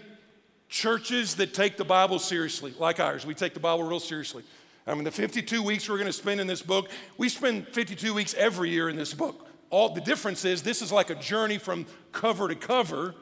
[0.69, 4.43] churches that take the Bible seriously, like ours, we take the Bible real seriously.
[4.87, 8.13] I mean, the 52 weeks we're going to spend in this book, we spend 52
[8.13, 9.49] weeks every year in this book.
[9.71, 13.15] All the difference is this is like a journey from cover to cover.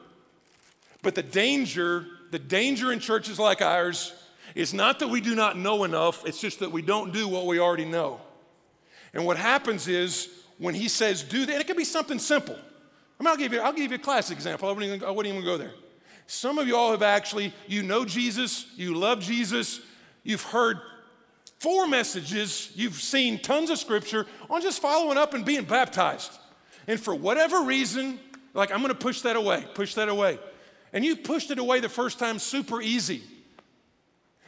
[1.01, 4.13] But the danger, the danger in churches like ours
[4.55, 7.45] is not that we do not know enough, it's just that we don't do what
[7.45, 8.19] we already know.
[9.13, 12.55] And what happens is when he says do that, it can be something simple.
[12.55, 14.67] I mean, I'll give you, I'll give you a classic example.
[14.67, 15.71] I wouldn't, even, I wouldn't even go there.
[16.27, 19.81] Some of you all have actually, you know Jesus, you love Jesus,
[20.23, 20.79] you've heard
[21.59, 26.31] four messages, you've seen tons of scripture on just following up and being baptized.
[26.87, 28.19] And for whatever reason,
[28.53, 30.39] like, I'm gonna push that away, push that away.
[30.91, 33.23] And you pushed it away the first time super easy.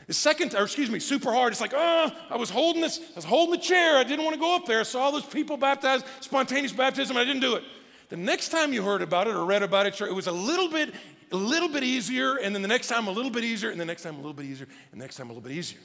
[0.08, 1.52] The second, or excuse me, super hard.
[1.52, 3.98] It's like, oh, I was holding this, I was holding the chair.
[3.98, 4.82] I didn't want to go up there.
[4.82, 7.64] I saw all those people baptized, spontaneous baptism, I didn't do it.
[8.10, 10.70] The next time you heard about it or read about it, it was a little
[10.70, 10.94] bit,
[11.36, 13.86] a little bit easier, and then the next time a little bit easier, and the
[13.86, 15.80] next time a little bit easier, and the next time a little bit easier.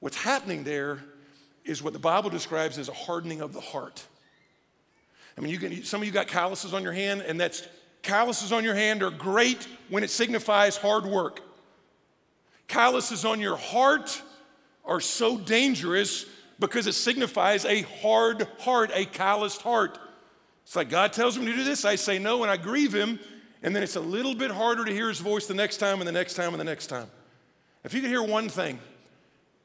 [0.00, 0.98] What's happening there
[1.64, 4.04] is what the Bible describes as a hardening of the heart.
[5.38, 7.66] I mean, you can, some of you got calluses on your hand, and that's
[8.02, 11.40] calluses on your hand are great when it signifies hard work.
[12.68, 14.22] Calluses on your heart
[14.84, 16.26] are so dangerous
[16.58, 19.98] because it signifies a hard heart, a calloused heart.
[20.64, 23.18] It's like God tells me to do this, I say no, and I grieve Him,
[23.62, 26.08] and then it's a little bit harder to hear His voice the next time, and
[26.08, 27.08] the next time, and the next time.
[27.84, 28.78] If you could hear one thing,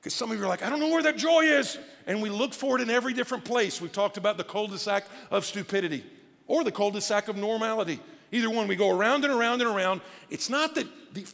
[0.05, 1.79] because some of you are like, I don't know where that joy is.
[2.05, 3.81] And we look for it in every different place.
[3.81, 6.03] We've talked about the cul de sac of stupidity
[6.45, 7.99] or the cul de sac of normality.
[8.31, 10.01] Either one, we go around and around and around.
[10.29, 11.25] It's not that the,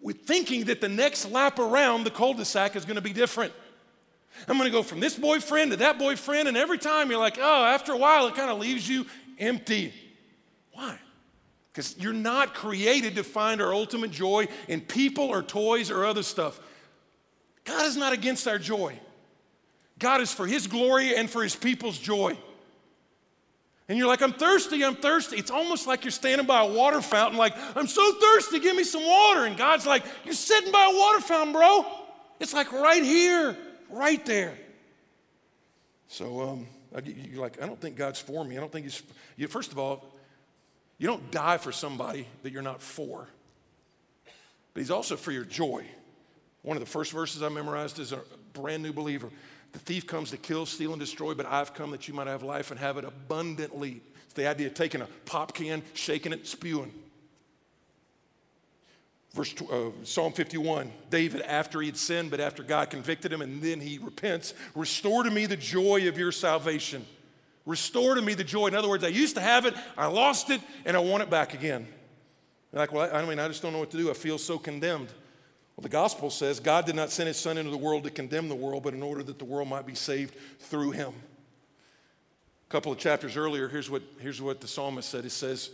[0.00, 3.12] we're thinking that the next lap around the cul de sac is going to be
[3.12, 3.52] different.
[4.46, 7.38] I'm going to go from this boyfriend to that boyfriend, and every time you're like,
[7.40, 9.06] oh, after a while, it kind of leaves you
[9.40, 9.92] empty.
[11.72, 16.22] Because you're not created to find our ultimate joy in people or toys or other
[16.22, 16.58] stuff.
[17.64, 18.98] God is not against our joy.
[19.98, 22.36] God is for His glory and for His people's joy.
[23.88, 25.36] And you're like, I'm thirsty, I'm thirsty.
[25.36, 28.84] It's almost like you're standing by a water fountain, like, I'm so thirsty, give me
[28.84, 29.44] some water.
[29.46, 31.86] And God's like, You're sitting by a water fountain, bro.
[32.40, 33.56] It's like right here,
[33.90, 34.56] right there.
[36.08, 36.66] So um,
[37.04, 38.56] you're like, I don't think God's for me.
[38.56, 38.86] I don't think
[39.36, 40.04] He's, first of all,
[41.00, 43.26] you don't die for somebody that you're not for,
[44.74, 45.86] but He's also for your joy.
[46.60, 48.20] One of the first verses I memorized is a
[48.52, 49.30] brand new believer.
[49.72, 52.42] The thief comes to kill, steal, and destroy, but I've come that you might have
[52.42, 54.02] life and have it abundantly.
[54.26, 56.92] It's the idea of taking a pop can, shaking it, spewing.
[59.32, 63.62] Verse uh, Psalm 51, David, after he had sinned, but after God convicted him, and
[63.62, 67.06] then he repents, restore to me the joy of your salvation.
[67.66, 68.68] Restore to me the joy.
[68.68, 71.30] In other words, I used to have it, I lost it, and I want it
[71.30, 71.86] back again.
[72.72, 74.10] You're like, well, I mean, I just don't know what to do.
[74.10, 75.08] I feel so condemned.
[75.76, 78.48] Well, the gospel says God did not send his son into the world to condemn
[78.48, 81.12] the world, but in order that the world might be saved through him.
[82.68, 85.24] A couple of chapters earlier, here's what, here's what the psalmist said.
[85.24, 85.70] It says,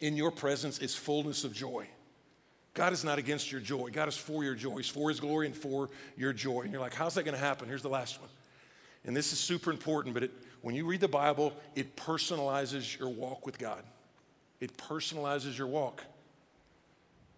[0.00, 1.86] In your presence is fullness of joy.
[2.74, 3.90] God is not against your joy.
[3.90, 4.76] God is for your joy.
[4.76, 6.62] He's for his glory and for your joy.
[6.62, 7.68] And you're like, how's that going to happen?
[7.68, 8.30] Here's the last one.
[9.04, 10.30] And this is super important, but it,
[10.62, 13.82] when you read the Bible, it personalizes your walk with God.
[14.60, 16.04] It personalizes your walk.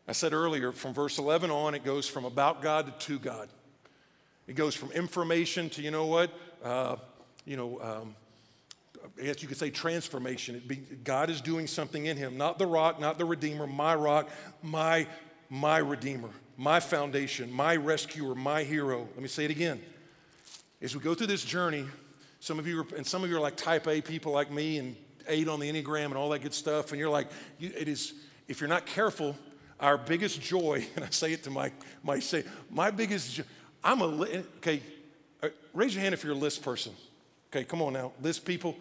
[0.09, 3.49] I said earlier, from verse 11 on, it goes from about God to God.
[4.49, 6.31] It goes from information to, you know what?
[6.65, 6.97] Uh,
[7.45, 8.17] you know, um,
[9.21, 10.61] I guess you could say transformation.
[10.67, 14.29] Be, God is doing something in him, not the rock, not the redeemer, my rock,
[14.63, 15.07] my,
[15.49, 19.09] my redeemer, my foundation, my rescuer, my hero.
[19.15, 19.81] Let me say it again.
[20.81, 21.87] As we go through this journey,
[22.43, 24.79] some of you are, and some of you are like type A people like me
[24.79, 24.97] and
[25.29, 27.29] eight on the Enneagram and all that good stuff, and you're like,
[27.61, 28.15] you, it is,
[28.49, 29.37] if you're not careful,
[29.79, 31.71] our biggest joy, and I say it to my,
[32.03, 33.43] my say, my biggest
[33.85, 34.07] I'm a,
[34.57, 34.83] okay,
[35.41, 36.93] uh, raise your hand if you're a list person.
[37.53, 38.11] Okay, come on now.
[38.21, 38.77] List people,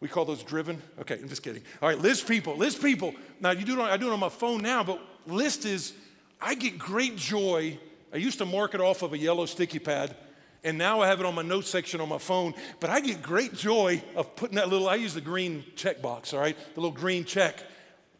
[0.00, 0.82] we call those driven.
[1.00, 1.62] Okay, I'm just kidding.
[1.80, 3.14] All right, list people, list people.
[3.38, 5.92] Now, you do it on, I do it on my phone now, but list is,
[6.40, 7.78] I get great joy.
[8.12, 10.16] I used to mark it off of a yellow sticky pad,
[10.64, 13.22] and now I have it on my notes section on my phone, but I get
[13.22, 16.80] great joy of putting that little, I use the green check box, all right, the
[16.80, 17.62] little green check.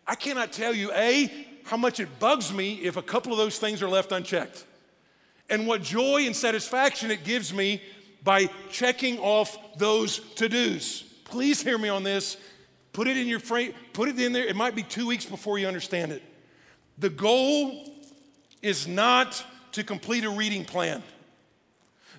[0.06, 3.58] I cannot tell you, A, how much it bugs me if a couple of those
[3.58, 4.64] things are left unchecked.
[5.50, 7.82] And what joy and satisfaction it gives me
[8.22, 11.02] by checking off those to dos.
[11.24, 12.36] Please hear me on this.
[12.92, 14.46] Put it in your frame, put it in there.
[14.46, 16.22] It might be two weeks before you understand it.
[16.98, 17.92] The goal
[18.62, 21.02] is not to complete a reading plan.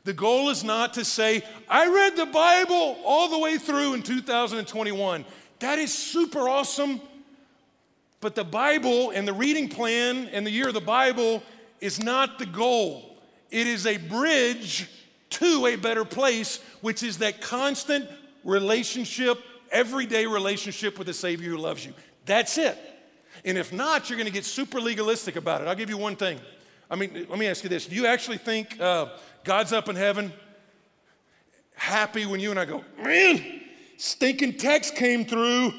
[0.04, 4.04] The goal is not to say, I read the Bible all the way through in
[4.04, 5.26] 2021.
[5.60, 7.02] That is super awesome
[8.22, 11.42] but the Bible and the reading plan and the year of the Bible
[11.80, 13.18] is not the goal.
[13.50, 14.90] It is a bridge
[15.32, 18.10] to a better place, which is that constant
[18.44, 19.40] relationship,
[19.72, 21.94] everyday relationship with the Savior who loves you.
[22.26, 22.78] That's it.
[23.46, 25.68] And if not, you're going to get super legalistic about it.
[25.68, 26.40] I'll give you one thing.
[26.92, 29.08] I mean, let me ask you this Do you actually think uh,
[29.44, 30.34] God's up in heaven
[31.76, 33.62] happy when you and I go, man,
[33.98, 35.74] stinking text came through?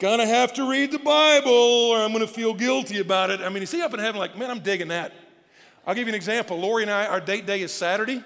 [0.00, 3.40] gonna have to read the Bible or I'm gonna feel guilty about it.
[3.42, 5.12] I mean, you see up in heaven, like, man, I'm digging that.
[5.86, 6.58] I'll give you an example.
[6.58, 8.24] Lori and I, our date day is Saturday.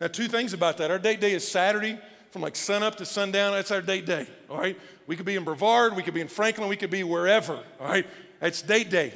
[0.00, 0.90] Now, two things about that.
[0.90, 1.98] Our date day is Saturday
[2.30, 3.52] from like sun up to sundown.
[3.52, 4.78] That's our date day, all right?
[5.06, 7.88] We could be in Brevard, we could be in Franklin, we could be wherever, all
[7.88, 8.06] right?
[8.40, 9.12] That's date day.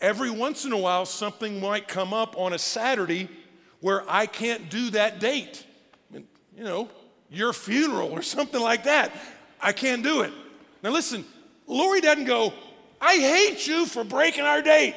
[0.00, 3.28] Every once in a while, something might come up on a Saturday
[3.80, 5.64] where I can't do that date.
[6.12, 6.88] You know,
[7.30, 9.12] your funeral or something like that.
[9.60, 10.32] I can't do it.
[10.82, 11.24] Now, listen,
[11.66, 12.52] Lori doesn't go,
[13.00, 14.94] I hate you for breaking our date.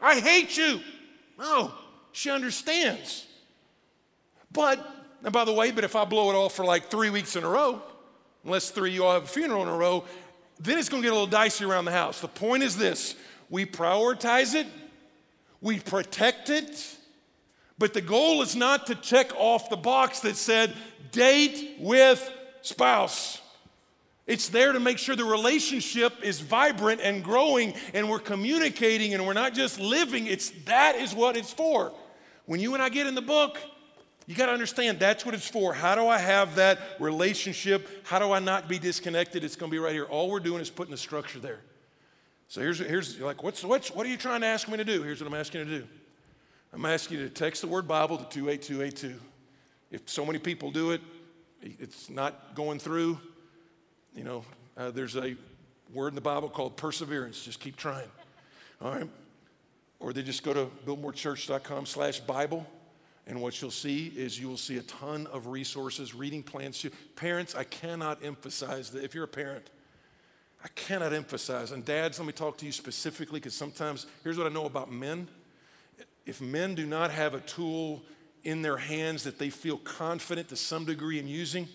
[0.00, 0.80] I hate you.
[1.38, 1.72] No,
[2.12, 3.26] she understands.
[4.52, 4.84] But,
[5.24, 7.44] and by the way, but if I blow it off for like three weeks in
[7.44, 7.80] a row,
[8.44, 10.04] unless three of you all have a funeral in a row,
[10.60, 12.20] then it's gonna get a little dicey around the house.
[12.20, 13.16] The point is this
[13.48, 14.66] we prioritize it,
[15.60, 16.96] we protect it,
[17.82, 20.72] but the goal is not to check off the box that said
[21.10, 22.30] date with
[22.60, 23.40] spouse.
[24.24, 29.26] It's there to make sure the relationship is vibrant and growing and we're communicating and
[29.26, 30.28] we're not just living.
[30.28, 31.92] It's that is what it's for.
[32.46, 33.58] When you and I get in the book,
[34.28, 35.74] you got to understand that's what it's for.
[35.74, 38.06] How do I have that relationship?
[38.06, 39.42] How do I not be disconnected?
[39.42, 40.04] It's going to be right here.
[40.04, 41.58] All we're doing is putting the structure there.
[42.46, 45.02] So here's, here's like, what's, what's, what are you trying to ask me to do?
[45.02, 45.88] Here's what I'm asking you to do.
[46.74, 49.20] I'm asking you to text the word Bible to 28282.
[49.90, 51.02] If so many people do it,
[51.60, 53.18] it's not going through.
[54.14, 54.44] You know,
[54.78, 55.36] uh, there's a
[55.92, 57.44] word in the Bible called perseverance.
[57.44, 58.08] Just keep trying.
[58.80, 59.08] All right?
[60.00, 62.66] Or they just go to biltmorechurch.com slash Bible.
[63.26, 66.84] And what you'll see is you will see a ton of resources, reading plans.
[67.16, 69.68] Parents, I cannot emphasize that if you're a parent,
[70.64, 71.70] I cannot emphasize.
[71.70, 74.90] And dads, let me talk to you specifically because sometimes, here's what I know about
[74.90, 75.28] men.
[76.26, 78.02] If men do not have a tool
[78.44, 81.68] in their hands that they feel confident to some degree in using,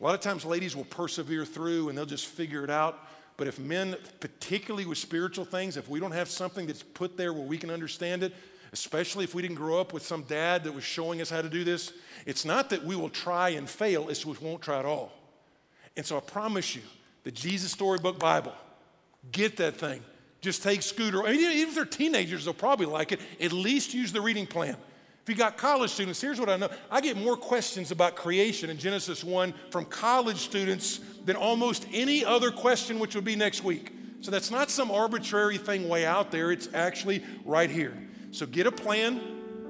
[0.00, 2.98] a lot of times ladies will persevere through and they'll just figure it out.
[3.36, 7.32] But if men, particularly with spiritual things, if we don't have something that's put there
[7.32, 8.32] where we can understand it,
[8.72, 11.48] especially if we didn't grow up with some dad that was showing us how to
[11.48, 11.92] do this,
[12.24, 15.12] it's not that we will try and fail, it's we won't try at all.
[15.96, 16.82] And so I promise you,
[17.24, 18.52] the Jesus Storybook Bible,
[19.32, 20.02] get that thing.
[20.40, 21.24] Just take Scooter.
[21.24, 23.20] I mean, even if they're teenagers, they'll probably like it.
[23.40, 24.76] At least use the reading plan.
[25.26, 26.68] If you got college students, here's what I know.
[26.88, 32.24] I get more questions about creation in Genesis 1 from college students than almost any
[32.24, 33.92] other question, which would be next week.
[34.20, 36.52] So that's not some arbitrary thing way out there.
[36.52, 37.92] It's actually right here.
[38.30, 39.20] So get a plan,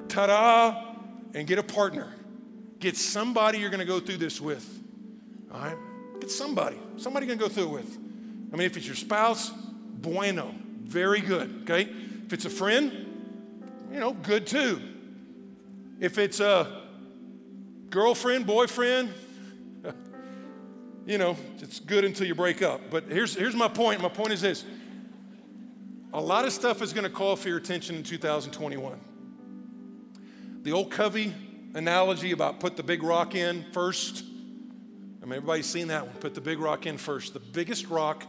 [0.09, 0.95] ta da,
[1.35, 2.13] and get a partner.
[2.79, 4.83] Get somebody you're going to go through this with.
[5.53, 5.77] All right?
[6.21, 6.77] Get somebody.
[6.99, 7.99] Somebody you're going to go through it with.
[8.53, 9.53] I mean, if it's your spouse,
[10.07, 10.55] bueno.
[10.85, 11.83] Very good, okay?
[12.27, 12.93] If it's a friend,
[13.93, 14.81] you know, good too.
[15.99, 16.83] If it's a
[17.91, 19.13] girlfriend, boyfriend,
[21.07, 22.83] you know, it's good until you break up.
[22.89, 24.01] But here's, here's my point.
[24.01, 24.65] My point is this
[26.13, 29.01] a lot of stuff is going to call for your attention in 2021.
[30.63, 31.35] The old Covey
[31.75, 34.25] analogy about put the big rock in first.
[35.21, 36.17] I mean, everybody's seen that one.
[36.17, 37.35] Put the big rock in first.
[37.35, 38.25] The biggest rock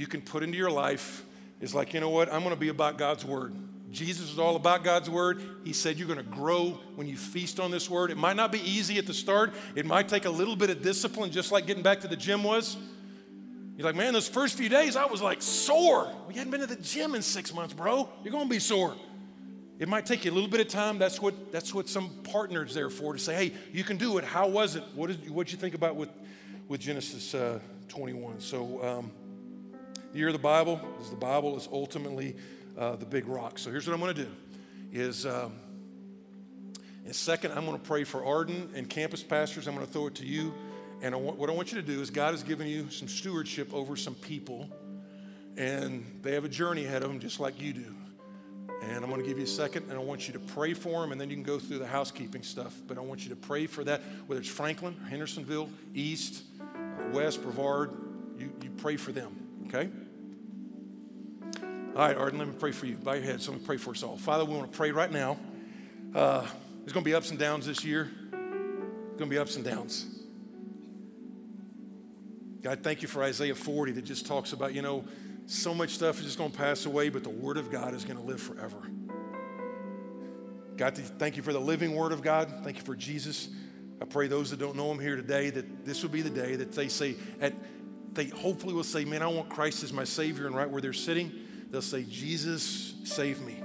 [0.00, 1.22] you can put into your life
[1.60, 2.32] is like, you know what?
[2.32, 3.54] I'm going to be about God's word.
[3.90, 5.42] Jesus is all about God's word.
[5.62, 8.10] He said you're going to grow when you feast on this word.
[8.10, 10.80] It might not be easy at the start, it might take a little bit of
[10.80, 12.78] discipline, just like getting back to the gym was.
[13.76, 16.10] You're like, man, those first few days I was like sore.
[16.30, 18.08] You hadn't been to the gym in six months, bro.
[18.24, 18.94] You're going to be sore.
[19.78, 20.98] It might take you a little bit of time.
[20.98, 24.24] That's what, that's what some partners there for to say, hey, you can do it.
[24.24, 24.84] How was it?
[24.94, 26.08] What did what you think about with,
[26.68, 28.40] with Genesis uh, 21?
[28.40, 29.12] So, um,
[30.12, 32.36] the year of the Bible is the Bible is ultimately
[32.78, 33.58] uh, the big rock.
[33.58, 34.30] So here's what I'm going to do:
[34.92, 35.52] is um,
[37.04, 39.66] in a second I'm going to pray for Arden and campus pastors.
[39.66, 40.52] I'm going to throw it to you,
[41.02, 43.08] and I want, what I want you to do is God has given you some
[43.08, 44.68] stewardship over some people,
[45.56, 47.94] and they have a journey ahead of them just like you do.
[48.82, 51.02] And I'm going to give you a second, and I want you to pray for
[51.02, 52.74] them, and then you can go through the housekeeping stuff.
[52.88, 56.64] But I want you to pray for that, whether it's Franklin, Hendersonville, East, uh,
[57.12, 57.90] West, Brevard.
[58.38, 59.36] You, you pray for them,
[59.72, 59.88] okay?
[61.94, 62.96] All right, Arden, let me pray for you.
[62.96, 63.40] Bow your head.
[63.46, 64.16] Let me pray for us all.
[64.16, 65.38] Father, we want to pray right now.
[66.14, 66.40] Uh,
[66.80, 68.10] there's going to be ups and downs this year.
[68.30, 70.06] There's going to be ups and downs.
[72.62, 75.04] God, thank you for Isaiah 40 that just talks about, you know,
[75.46, 78.04] so much stuff is just going to pass away, but the Word of God is
[78.04, 78.80] going to live forever.
[80.76, 82.60] God, thank you for the living Word of God.
[82.62, 83.48] Thank you for Jesus.
[84.00, 86.56] I pray those that don't know Him here today that this will be the day
[86.56, 87.52] that they say, at,
[88.12, 90.92] they hopefully will say, Man, I want Christ as my Savior, and right where they're
[90.92, 91.32] sitting,
[91.70, 93.62] they'll say, Jesus, save me.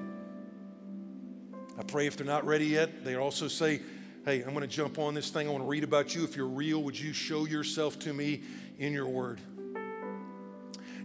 [1.78, 3.82] I pray if they're not ready yet, they also say,
[4.26, 5.48] Hey, I'm going to jump on this thing.
[5.48, 6.24] I want to read about you.
[6.24, 8.42] If you're real, would you show yourself to me
[8.80, 9.40] in your word?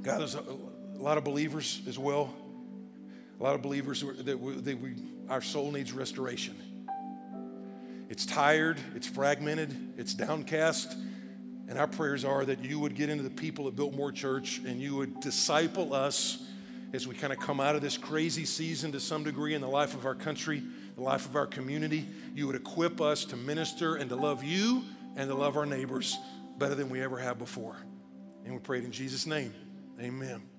[0.03, 2.32] God, there's a, a lot of believers as well.
[3.38, 4.95] A lot of believers that, we, that we,
[5.28, 6.57] our soul needs restoration.
[8.09, 10.97] It's tired, it's fragmented, it's downcast.
[11.70, 14.80] And our prayers are that you would get into the people at Biltmore Church and
[14.80, 16.42] you would disciple us
[16.92, 19.68] as we kind of come out of this crazy season to some degree in the
[19.68, 20.64] life of our country,
[20.96, 22.08] the life of our community.
[22.34, 24.82] You would equip us to minister and to love you
[25.14, 26.18] and to love our neighbors
[26.58, 27.76] better than we ever have before.
[28.44, 29.54] And we pray it in Jesus' name.
[30.00, 30.49] Amen.